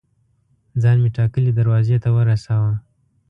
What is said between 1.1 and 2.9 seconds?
ټاکلي دروازې ته ورساوه.